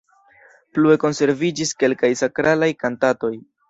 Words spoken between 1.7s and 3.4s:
kelkaj sakralaj kantatoj.